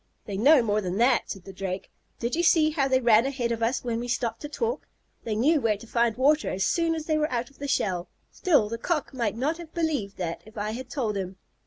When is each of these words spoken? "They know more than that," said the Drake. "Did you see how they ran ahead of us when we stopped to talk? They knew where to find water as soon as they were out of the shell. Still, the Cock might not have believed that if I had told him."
"They 0.25 0.35
know 0.35 0.63
more 0.63 0.81
than 0.81 0.97
that," 0.97 1.29
said 1.29 1.43
the 1.43 1.53
Drake. 1.53 1.91
"Did 2.17 2.35
you 2.35 2.41
see 2.41 2.71
how 2.71 2.87
they 2.87 2.99
ran 2.99 3.27
ahead 3.27 3.51
of 3.51 3.61
us 3.61 3.83
when 3.83 3.99
we 3.99 4.07
stopped 4.07 4.41
to 4.41 4.49
talk? 4.49 4.87
They 5.25 5.35
knew 5.35 5.61
where 5.61 5.77
to 5.77 5.85
find 5.85 6.17
water 6.17 6.49
as 6.49 6.65
soon 6.65 6.95
as 6.95 7.05
they 7.05 7.19
were 7.19 7.31
out 7.31 7.51
of 7.51 7.59
the 7.59 7.67
shell. 7.67 8.09
Still, 8.31 8.67
the 8.67 8.79
Cock 8.79 9.13
might 9.13 9.35
not 9.37 9.59
have 9.59 9.75
believed 9.75 10.17
that 10.17 10.41
if 10.43 10.57
I 10.57 10.71
had 10.71 10.89
told 10.89 11.15
him." 11.17 11.35